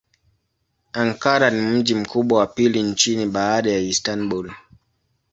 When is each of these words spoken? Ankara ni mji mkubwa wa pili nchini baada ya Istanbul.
Ankara 0.93 1.49
ni 1.51 1.61
mji 1.61 1.95
mkubwa 1.95 2.39
wa 2.39 2.47
pili 2.47 2.83
nchini 2.83 3.25
baada 3.27 3.71
ya 3.71 3.79
Istanbul. 3.79 4.53